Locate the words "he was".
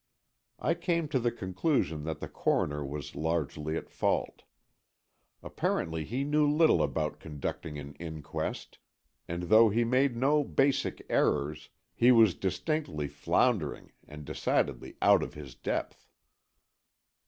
11.93-12.33